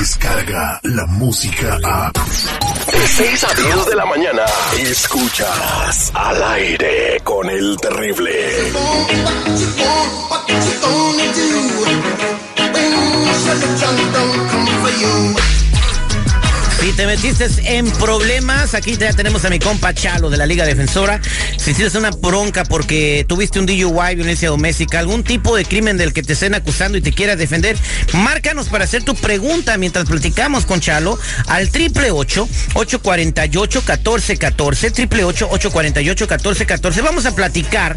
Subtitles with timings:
[0.00, 2.12] Escucha la música a.
[2.92, 4.44] De 6 a 10 de la mañana.
[4.78, 8.72] Escuchas al aire con el terrible.
[16.88, 20.64] Si te metiste en problemas, aquí ya tenemos a mi compa Chalo de la Liga
[20.64, 21.20] Defensora.
[21.58, 26.14] Si tienes una bronca porque tuviste un DUI, violencia doméstica, algún tipo de crimen del
[26.14, 27.76] que te estén acusando y te quieras defender,
[28.14, 36.24] márcanos para hacer tu pregunta mientras platicamos con Chalo al triple 848 1414 triple 848
[36.24, 37.96] 1414 Vamos a platicar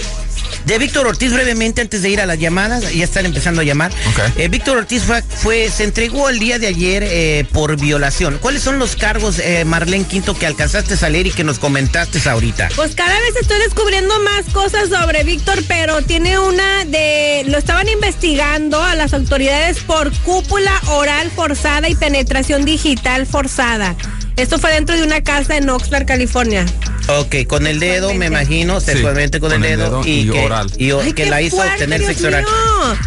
[0.66, 2.94] de Víctor Ortiz brevemente antes de ir a las llamadas.
[2.94, 3.92] Ya están empezando a llamar.
[4.38, 8.38] Eh, Víctor Ortiz fue, se entregó el día de ayer eh, por violación.
[8.42, 12.22] ¿Cuáles son los cargos, eh, Marlene Quinto, que alcanzaste a salir y que nos comentaste
[12.30, 12.70] ahorita?
[12.76, 17.44] Pues cada vez estoy descubriendo más cosas sobre Víctor, pero tiene una de...
[17.48, 23.96] Lo estaban investigando a las autoridades por cúpula oral forzada y penetración digital forzada.
[24.38, 26.66] Esto fue dentro de una casa en Oxnard, California.
[27.08, 30.72] Ok, con el dedo, me imagino, sexualmente con, el dedo, y, que, oral.
[30.78, 32.46] y que la hizo tener sexo oral.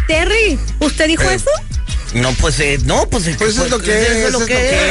[0.07, 1.49] Terry, ¿usted dijo eso?
[2.15, 4.81] No, pues eh, no, pues, pues, es lo que es, es, lo que es.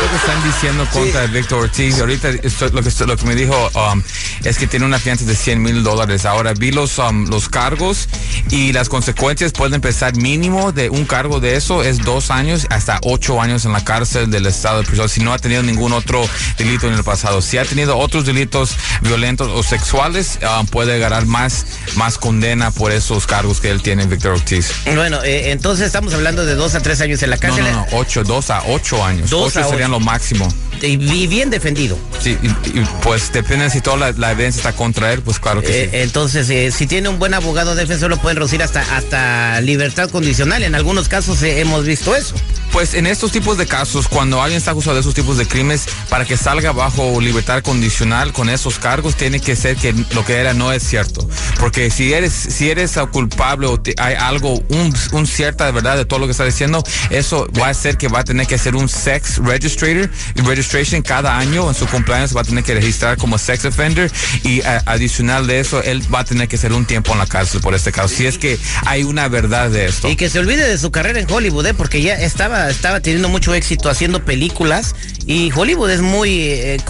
[0.00, 1.98] Lo que están diciendo contra Víctor Ortiz.
[1.98, 4.00] Ahorita lo, que, lo que me dijo um,
[4.44, 6.26] es que tiene una fianza de 100 mil dólares.
[6.26, 8.08] Ahora vi los, um, los cargos
[8.50, 13.00] y las consecuencias pueden empezar mínimo de un cargo de eso es dos años hasta
[13.02, 16.24] ocho años en la cárcel del estado de prisión si no ha tenido ningún otro
[16.56, 17.42] delito en el pasado.
[17.42, 22.92] Si ha tenido otros delitos violentos o sexuales, um, puede ganar más, más condena por
[22.92, 24.70] esos cargos que él tiene, Víctor Ortiz.
[24.94, 27.64] Bueno, eh, entonces estamos hablando de dos a tres años en la cárcel.
[27.64, 29.30] No, no, no, ocho, dos a ocho años.
[29.30, 30.48] Dos ocho serían lo máximo.
[30.82, 31.98] Y, bien defendido.
[32.20, 35.88] Sí, y, pues depende si toda la, evidencia está contra él, pues claro que eh,
[35.90, 35.96] sí.
[35.98, 40.62] Entonces, eh, si tiene un buen abogado defensor, lo pueden reducir hasta, hasta libertad condicional.
[40.62, 42.34] En algunos casos eh, hemos visto eso.
[42.72, 45.86] Pues en estos tipos de casos, cuando alguien está acusado de esos tipos de crímenes,
[46.08, 50.34] para que salga bajo libertad condicional con esos cargos, tiene que ser que lo que
[50.34, 51.28] era no es cierto.
[51.58, 56.04] Porque si eres, si eres culpable o hay algo, un, un, cierta de verdad de
[56.04, 58.76] todo lo que está diciendo, eso va a ser que va a tener que hacer
[58.76, 63.38] un sex registrator, registration cada año en su cumpleaños va a tener que registrar como
[63.38, 64.10] sex offender
[64.44, 67.60] y adicional de eso, él va a tener que hacer un tiempo en la cárcel
[67.60, 68.08] por este caso.
[68.08, 70.08] Si es que hay una verdad de esto.
[70.08, 71.74] Y que se olvide de su carrera en Hollywood, ¿eh?
[71.74, 74.94] porque ya estaba estaba, teniendo mucho éxito haciendo películas
[75.26, 76.80] y Hollywood es muy eh,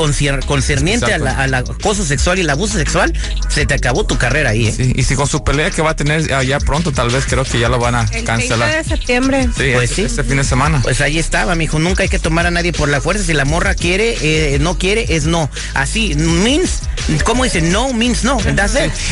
[0.46, 3.12] concerniente al acoso sexual y el abuso sexual.
[3.48, 4.68] Se te acabó tu carrera ahí.
[4.68, 4.92] ¿eh?
[4.94, 7.58] y si con su pelea que va a tener ya pronto, tal vez creo que
[7.58, 8.76] ya lo van a el cancelar.
[8.76, 9.48] de septiembre.
[9.56, 10.02] Sí, pues este, sí.
[10.02, 10.80] Este fin de semana.
[10.82, 11.78] Pues ahí estaba, mijo.
[11.78, 13.24] Nunca hay que tomar a nadie por la fuerza.
[13.24, 15.50] Si la morra quiere, eh, no quiere, es no.
[15.74, 16.82] Así, means,
[17.24, 17.60] ¿cómo dice?
[17.60, 18.38] No means no.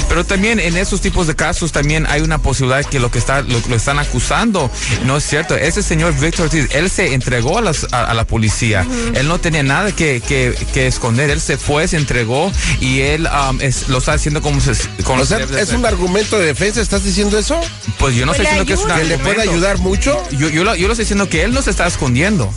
[0.09, 3.43] Pero también en esos tipos de casos también hay una posibilidad que lo que está,
[3.43, 4.71] lo, están acusando
[5.05, 5.57] no es cierto.
[5.57, 8.87] Ese señor Victor él se entregó a, las, a, la policía.
[9.15, 11.31] Él no tenía nada que, que, esconder.
[11.31, 13.59] Él se fue, se entregó y él um,
[13.89, 14.73] lo está haciendo como se.
[15.05, 16.81] Como o sea, ¿es un argumento de defensa?
[16.81, 17.61] ¿Estás diciendo eso?
[17.99, 19.17] Pues yo no estoy diciendo que es un argumento.
[19.17, 20.23] ¿Que le puede ayudar mucho?
[20.33, 22.53] Yo, yo, lo, yo lo estoy diciendo que él no se está escondiendo.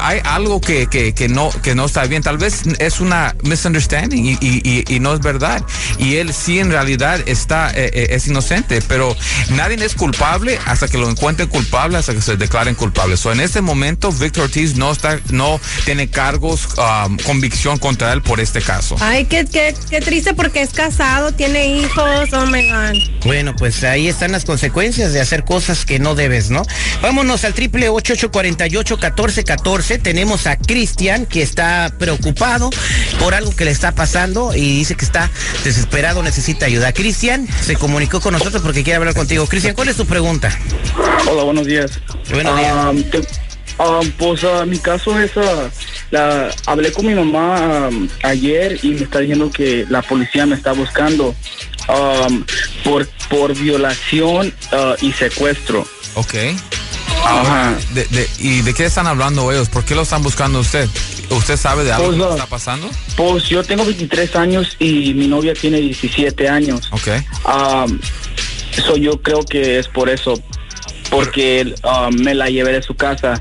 [0.00, 2.22] Hay algo que, que, que, no, que no está bien.
[2.22, 5.64] Tal vez es una misunderstanding y, y, y, no es verdad.
[5.98, 9.16] Y él sí en realidad está, eh, eh, es inocente, pero
[9.50, 13.60] nadie es culpable hasta que lo encuentren culpable, hasta que se declaren culpables en este
[13.60, 18.96] momento, Victor Ortiz no está, no tiene cargos, um, convicción contra él por este caso.
[19.00, 23.24] Ay, qué, qué, qué, triste porque es casado, tiene hijos, oh my God.
[23.24, 26.62] Bueno, pues ahí están las consecuencias de hacer cosas que no debes, ¿no?
[27.02, 28.66] Vámonos al triple ocho cuarenta
[29.00, 29.73] catorce catorce.
[29.74, 32.70] Tenemos a Cristian que está preocupado
[33.18, 35.28] por algo que le está pasando y dice que está
[35.64, 36.92] desesperado, necesita ayuda.
[36.92, 39.48] Cristian se comunicó con nosotros porque quiere hablar contigo.
[39.48, 40.56] Cristian, ¿cuál es tu pregunta?
[41.28, 41.90] Hola, buenos días.
[42.30, 42.72] Buenos días.
[42.72, 43.04] Um,
[43.78, 45.68] Ah, pues uh, mi caso es, uh,
[46.12, 47.90] la, hablé con mi mamá
[48.22, 51.34] ayer y me está diciendo que la policía me está buscando
[52.84, 54.54] por, por violación
[55.02, 55.84] y secuestro.
[56.14, 56.34] Ok.
[57.24, 57.76] Ajá.
[58.38, 59.68] ¿Y de qué están hablando ellos?
[59.68, 60.88] ¿Por qué lo están buscando usted?
[61.30, 62.90] ¿Usted sabe de algo pues, que está pasando?
[63.16, 66.90] Pues yo tengo 23 años y mi novia tiene 17 años.
[66.92, 67.08] Ok.
[68.76, 70.34] eso yo creo que es por eso
[71.10, 73.40] porque um, me la llevé de su casa.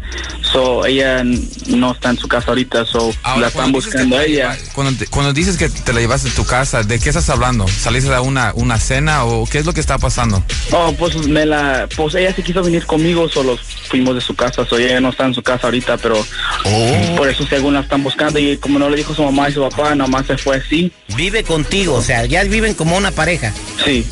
[0.53, 1.23] So, ella
[1.65, 4.55] no está en su casa ahorita, so la están buscando a ella.
[4.73, 7.67] Cuando, cuando dices que te la llevaste de tu casa, ¿de qué estás hablando?
[7.67, 10.43] ¿Saliste a una, una cena o qué es lo que está pasando?
[10.71, 13.57] Oh, pues me la, pues ella sí quiso venir conmigo, solo
[13.89, 16.23] fuimos de su casa, so ella no está en su casa ahorita, pero
[16.65, 17.15] oh.
[17.17, 19.67] por eso según la están buscando y como no le dijo su mamá y su
[19.67, 20.91] papá, nomás se fue así.
[21.15, 23.51] Vive contigo, o sea, ya viven como una pareja.
[23.83, 24.05] Sí.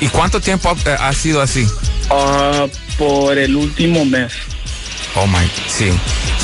[0.00, 1.68] ¿Y, cuánto tiempo ha sido así?
[2.10, 2.68] Uh,
[2.98, 4.32] por el último mes.
[5.14, 5.90] Oh my, sí.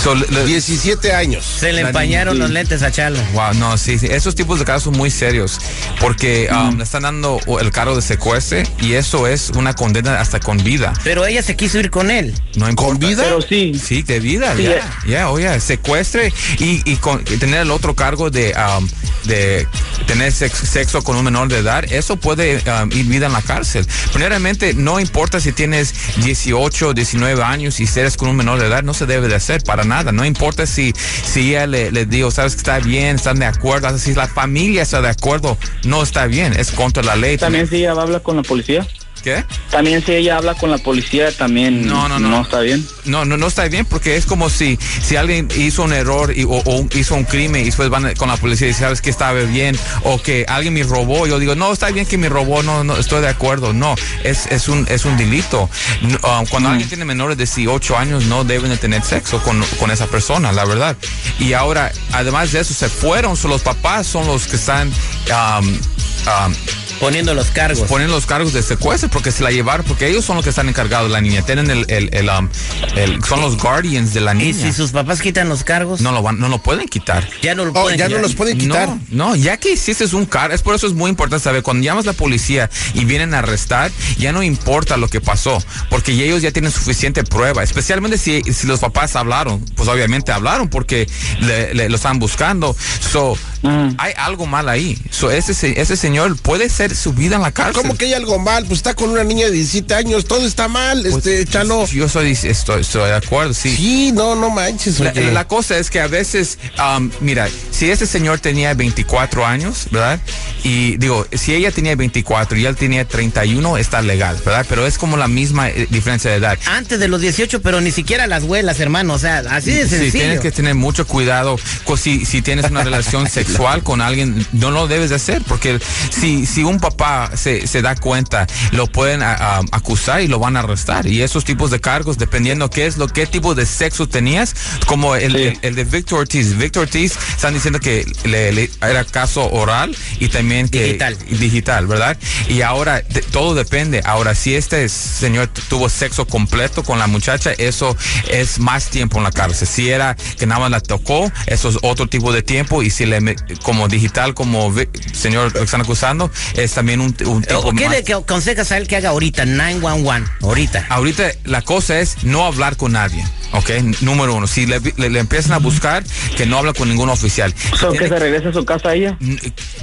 [0.02, 1.44] So, le- 17 años.
[1.44, 3.18] Se le empañaron los lentes a Chalo.
[3.32, 5.58] Wow, no, sí, sí, esos tipos de casos son muy serios
[6.00, 10.38] porque um, le están dando el cargo de secuestre y eso es una condena hasta
[10.38, 10.92] con vida.
[11.02, 12.34] Pero ella se quiso ir con él.
[12.56, 12.90] No importa.
[12.90, 13.22] ¿Con vida?
[13.24, 13.72] Pero sí.
[13.82, 14.80] Sí, de vida, Sí, ya, eh.
[15.08, 18.86] ya, oye, secuestre y, y con- y tener el otro cargo de, um,
[19.24, 19.66] de
[20.08, 23.42] tener sex- sexo con un menor de edad, eso puede um, ir vida en la
[23.42, 23.86] cárcel.
[24.12, 25.94] Primeramente, no importa si tienes
[26.24, 29.62] 18, 19 años y si con un menor de edad, no se debe de hacer
[29.62, 30.10] para nada.
[30.12, 30.94] No importa si,
[31.24, 34.82] si ella le, le digo, sabes que está bien, están de acuerdo, si la familia
[34.82, 37.36] está de acuerdo, no está bien, es contra la ley.
[37.36, 38.86] También si ella habla con la policía.
[39.22, 39.44] ¿Qué?
[39.70, 42.28] También si ella habla con la policía, también No, no, no.
[42.28, 42.86] no está bien.
[43.04, 46.44] No, no, no está bien porque es como si, si alguien hizo un error y,
[46.44, 49.40] o, o hizo un crimen y después van con la policía y sabes que estaba
[49.40, 51.26] bien o que alguien me robó.
[51.26, 53.72] Yo digo, no, está bien que me robó, no, no, estoy de acuerdo.
[53.72, 53.94] No,
[54.24, 55.68] es, es un, es un delito.
[56.02, 59.90] Um, cuando alguien tiene menores de 18 años no deben de tener sexo con, con
[59.90, 60.96] esa persona, la verdad.
[61.38, 65.66] Y ahora, además de eso, se fueron, so los papás son los que están um,
[65.68, 66.54] um,
[67.00, 67.86] Poniendo los cargos.
[67.88, 70.68] ponen los cargos de secuestro porque se la llevaron, porque ellos son los que están
[70.68, 71.42] encargados de la niña.
[71.42, 72.48] Tienen el, el, el, um,
[72.96, 74.54] el- son los guardians de la Y niña.
[74.66, 77.28] si sus papás quitan los cargos, No lo van, no lo pueden quitar.
[77.40, 78.88] ya no lo Oh, pueden ya no los pueden quitar.
[78.88, 81.84] No, no, ya que hiciste un cargo, es por eso es muy importante saber, cuando
[81.84, 86.12] llamas a la policía y vienen a arrestar, ya no importa lo que pasó, porque
[86.12, 91.06] ellos ya tienen suficiente prueba, especialmente si, si los papás hablaron, pues obviamente hablaron porque
[91.40, 92.74] le, le- lo están buscando.
[93.12, 93.94] So, Mm.
[93.98, 94.96] hay algo mal ahí.
[95.10, 97.82] So, ese, se- ese señor puede ser su vida en la cárcel.
[97.82, 98.64] ¿Cómo que hay algo mal?
[98.66, 101.86] Pues está con una niña de 17 años, todo está mal, Pues, este, Chalo.
[101.86, 103.74] Yo soy, estoy, estoy de acuerdo, sí.
[103.74, 108.06] Sí, no, no manches, La, la cosa es que a veces, um, mira, si ese
[108.06, 110.18] señor tenía 24 años, ¿verdad?
[110.64, 114.66] Y digo, si ella tenía 24 y él tenía 31, está legal, ¿verdad?
[114.68, 116.58] Pero es como la misma eh, diferencia de edad.
[116.66, 119.14] Antes de los 18, pero ni siquiera las abuelas, hermano.
[119.14, 120.12] O sea, así de Sí, sencillo.
[120.12, 121.56] tienes que tener mucho cuidado.
[121.96, 125.78] Si, si tienes una relación sexual con alguien, no lo debes de hacer, porque
[126.10, 130.38] si, si un papá se, se da cuenta, lo pueden a- a- acusar y lo
[130.40, 131.06] van a arrestar.
[131.06, 134.54] Y esos tipos de cargos, dependiendo qué es lo, qué tipo de sexo tenías,
[134.86, 135.38] como el, Sí.
[135.42, 136.56] el, el de Victor Ortiz.
[136.56, 141.16] Victor Ortiz están diciendo que le, le- era caso oral y también que Digital.
[141.30, 142.16] digital, ¿verdad?
[142.48, 144.00] Y ahora de- todo depende.
[144.04, 147.96] Ahora, si este señor tuvo sexo completo con la muchacha, eso
[148.30, 149.68] es más tiempo en la cárcel.
[149.68, 152.82] Si era que nada más la tocó, eso es otro tipo de tiempo.
[152.82, 153.18] Y si le
[153.62, 158.04] como digital, como vi- señor están acusando, es también un, un tipo ¿O ¿Qué más.
[158.06, 159.44] le aconsejas a él que haga ahorita?
[159.44, 160.86] 911, ahorita.
[160.88, 163.24] Ahorita la cosa es no hablar con nadie.
[163.52, 163.70] Ok,
[164.02, 166.04] número uno, si le, le- le empiezan a buscar,
[166.36, 167.54] que no habla con ningún oficial.
[167.78, 169.16] So, Tiene que se regrese a su casa ella.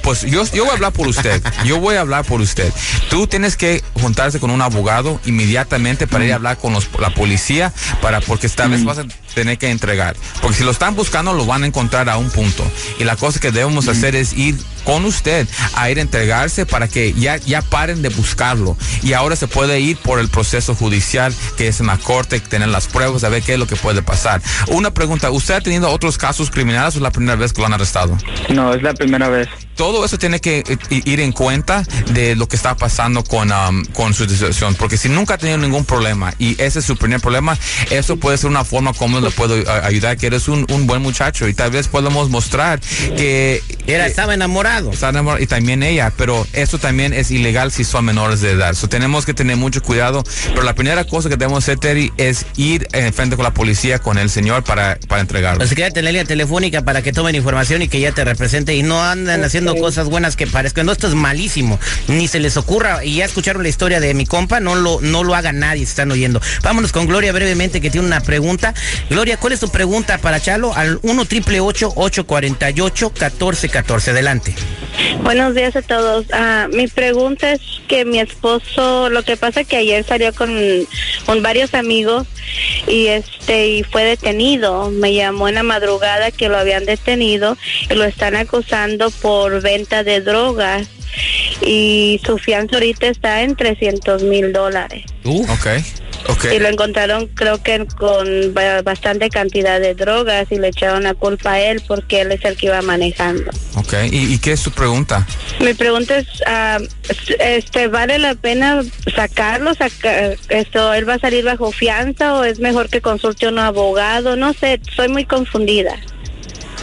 [0.02, 1.42] Pues yo, yo voy a hablar por usted.
[1.66, 2.72] Yo voy a hablar por usted.
[3.10, 7.14] Tú tienes que juntarse con un abogado inmediatamente para ir a hablar con los- la
[7.14, 10.16] policía, para porque esta vez vas a tener que entregar.
[10.42, 12.64] Porque si lo están buscando, lo van a encontrar a un punto.
[13.00, 16.88] Y la cosa que debemos hacer es ir con usted a ir a entregarse para
[16.88, 18.78] que ya, ya paren de buscarlo.
[19.04, 22.70] Y ahora se puede ir por el proceso judicial, que es en la corte, tener
[22.70, 24.42] las pruebas, a ver qué es lo que puede pasar.
[24.68, 27.68] Una pregunta, ¿usted ha tenido otros casos criminales o es la primera vez que lo
[27.68, 28.18] han arrestado?
[28.50, 29.50] No, es la primera vez.
[29.76, 33.84] Todo eso tiene que eh, ir en cuenta de lo que está pasando con, um,
[33.94, 37.20] con su situación, porque si nunca ha tenido ningún problema y ese es su primer
[37.22, 37.58] problema,
[37.90, 41.02] eso puede ser una forma como le puedo eh, ayudar, que eres un, un buen
[41.02, 42.80] muchacho y tal vez podemos mostrar
[43.16, 44.92] que Era, que estaba enamorado.
[44.92, 48.74] está enamorado y también ella, pero eso también es ilegal si son menores de edad.
[48.74, 52.46] So, tenemos que tener mucho cuidado, pero la primera cosa que debemos hacer, Terry, es
[52.58, 55.66] ir en frente con la policía, con el señor para, para entregarlo.
[55.76, 58.82] Quédate en la línea telefónica para que tomen información y que ya te represente y
[58.82, 60.86] no andan haciendo cosas buenas que parezcan.
[60.86, 61.80] No, esto es malísimo.
[62.08, 63.04] Ni se les ocurra.
[63.04, 65.92] Y ya escucharon la historia de mi compa, no lo, no lo haga nadie, se
[65.92, 66.40] están oyendo.
[66.62, 68.74] Vámonos con Gloria brevemente que tiene una pregunta.
[69.10, 70.76] Gloria, ¿cuál es tu pregunta para Chalo?
[70.76, 74.56] Al 1 triple 848 1414 Adelante.
[75.24, 76.26] Buenos días a todos.
[76.32, 80.56] Ah, mi pregunta es que mi esposo, lo que pasa que ayer salió con,
[81.26, 82.28] con varios amigos
[82.88, 84.90] y este y fue detenido.
[84.92, 87.58] Me llamó en la madrugada que lo habían detenido
[87.90, 90.88] y lo están acusando por venta de drogas
[91.62, 95.04] y su fianza ahorita está en 300 mil dólares.
[95.26, 95.68] Ok,
[96.30, 96.46] ok.
[96.56, 101.14] Y lo encontraron creo que con ba- bastante cantidad de drogas y le echaron la
[101.16, 103.50] culpa a él porque él es el que iba manejando.
[103.76, 105.26] Ok, ¿Y, y qué es su pregunta?
[105.60, 106.78] Mi pregunta es, ah,
[107.40, 108.84] este, ¿vale la pena
[109.16, 109.74] sacarlo?
[109.74, 113.60] Saca, esto, ¿Él va a salir bajo fianza o es mejor que consulte a un
[113.60, 114.36] abogado?
[114.36, 115.96] No sé, soy muy confundida.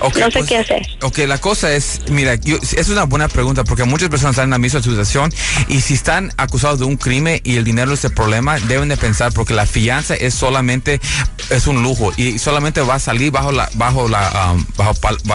[0.00, 0.82] No sé pues, qué hacer.
[1.02, 4.50] Ok, la cosa es, mira, yo- es una buena pregunta porque muchas personas están en
[4.50, 5.32] la misma situación
[5.68, 8.96] y si están acusados de un crimen y el dinero es el problema, deben de
[8.96, 11.00] pensar porque la fianza es solamente,
[11.50, 14.94] es un lujo y solamente va a salir bajo la, bajo la, um, bajo,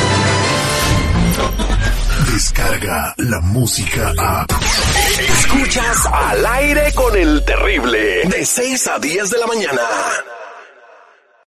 [2.31, 4.45] Descarga la música a.
[5.39, 8.23] Escuchas al aire con el terrible.
[8.25, 9.81] De 6 a 10 de la mañana.